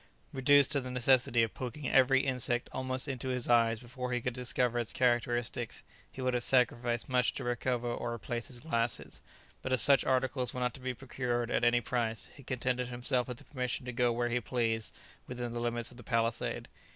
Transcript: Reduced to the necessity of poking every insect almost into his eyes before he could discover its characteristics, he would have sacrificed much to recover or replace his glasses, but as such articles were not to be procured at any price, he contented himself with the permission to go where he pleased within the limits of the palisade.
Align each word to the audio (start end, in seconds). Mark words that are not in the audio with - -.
Reduced 0.33 0.71
to 0.71 0.81
the 0.81 0.89
necessity 0.89 1.43
of 1.43 1.53
poking 1.53 1.87
every 1.87 2.21
insect 2.21 2.71
almost 2.71 3.07
into 3.07 3.29
his 3.29 3.47
eyes 3.47 3.79
before 3.79 4.11
he 4.11 4.19
could 4.19 4.33
discover 4.33 4.79
its 4.79 4.93
characteristics, 4.93 5.83
he 6.11 6.23
would 6.23 6.33
have 6.33 6.41
sacrificed 6.41 7.07
much 7.07 7.35
to 7.35 7.43
recover 7.43 7.89
or 7.93 8.11
replace 8.11 8.47
his 8.47 8.59
glasses, 8.61 9.21
but 9.61 9.71
as 9.71 9.79
such 9.79 10.03
articles 10.03 10.55
were 10.55 10.59
not 10.59 10.73
to 10.73 10.79
be 10.79 10.95
procured 10.95 11.51
at 11.51 11.63
any 11.63 11.81
price, 11.81 12.29
he 12.35 12.41
contented 12.41 12.87
himself 12.87 13.27
with 13.27 13.37
the 13.37 13.43
permission 13.43 13.85
to 13.85 13.91
go 13.93 14.11
where 14.11 14.29
he 14.29 14.39
pleased 14.41 14.91
within 15.27 15.53
the 15.53 15.59
limits 15.61 15.91
of 15.91 15.97
the 15.97 16.03
palisade. 16.03 16.67